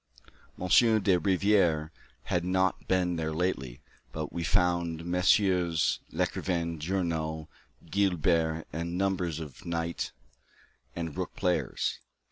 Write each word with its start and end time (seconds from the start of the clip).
M. 0.59 0.67
de 0.67 1.19
Rivière 1.19 1.91
had 2.23 2.43
not 2.43 2.87
been 2.87 3.17
there 3.17 3.31
lately, 3.31 3.81
but 4.11 4.33
we 4.33 4.43
found 4.43 5.05
Messrs. 5.05 5.99
Lecrivain, 6.11 6.79
Journoud, 6.79 7.45
Guibert, 7.87 8.65
and 8.73 8.97
numbers 8.97 9.39
of 9.39 9.63
knight 9.63 10.11
and 10.95 11.15
rook 11.15 11.35
players. 11.35 11.99